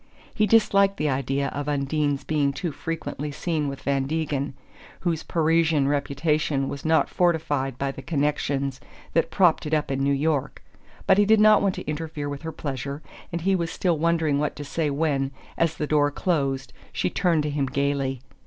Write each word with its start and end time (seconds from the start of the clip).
He 0.33 0.47
disliked 0.47 0.97
the 0.97 1.11
idea 1.11 1.49
of 1.49 1.67
Undine's 1.69 2.23
being 2.23 2.53
too 2.53 2.71
frequently 2.71 3.31
seen 3.31 3.67
with 3.67 3.83
Van 3.83 4.05
Degen, 4.07 4.55
whose 5.01 5.21
Parisian 5.21 5.87
reputation 5.87 6.67
was 6.67 6.83
not 6.83 7.07
fortified 7.07 7.77
by 7.77 7.91
the 7.91 8.01
connections 8.01 8.81
that 9.13 9.29
propped 9.29 9.67
it 9.67 9.75
up 9.75 9.91
in 9.91 9.99
New 9.99 10.11
York; 10.11 10.63
but 11.05 11.19
he 11.19 11.25
did 11.25 11.39
not 11.39 11.61
want 11.61 11.75
to 11.75 11.85
interfere 11.87 12.29
with 12.29 12.41
her 12.41 12.51
pleasure, 12.51 13.03
and 13.31 13.41
he 13.41 13.55
was 13.55 13.69
still 13.71 13.99
wondering 13.99 14.39
what 14.39 14.55
to 14.55 14.63
say 14.65 14.89
when, 14.89 15.29
as 15.55 15.75
the 15.75 15.85
door 15.85 16.09
closed, 16.09 16.73
she 16.91 17.11
turned 17.11 17.43
to 17.43 17.51
him 17.51 17.67
gaily. 17.67 18.21